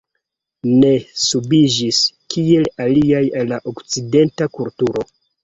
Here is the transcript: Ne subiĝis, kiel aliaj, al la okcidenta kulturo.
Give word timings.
Ne 0.83 0.87
subiĝis, 1.23 1.99
kiel 2.37 2.67
aliaj, 2.87 3.21
al 3.43 3.53
la 3.53 3.61
okcidenta 3.75 4.51
kulturo. 4.59 5.07